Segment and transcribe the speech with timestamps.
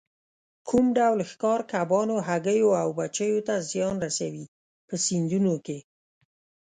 [0.67, 4.45] کوم ډول ښکار کبانو، هګیو او بچیو ته زیان رسوي
[4.87, 5.77] په سیندونو کې.